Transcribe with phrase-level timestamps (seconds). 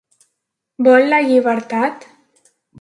[0.87, 2.11] Vol la llibertat?